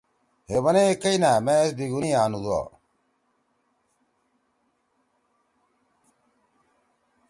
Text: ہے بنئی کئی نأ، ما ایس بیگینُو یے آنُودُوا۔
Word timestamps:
ہے 0.49 0.57
بنئی 0.63 0.89
کئی 1.01 1.17
نأ، 1.21 1.31
ما 1.45 1.53
ایس 1.59 1.71
بیگینُو 1.77 2.07
یے 2.11 2.17
آنُودُوا۔ 2.23 2.61